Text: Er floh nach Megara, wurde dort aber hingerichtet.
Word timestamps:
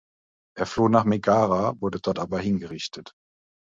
Er 0.57 0.65
floh 0.65 0.87
nach 0.89 1.03
Megara, 1.03 1.79
wurde 1.79 1.99
dort 1.99 2.17
aber 2.17 2.39
hingerichtet. 2.39 3.13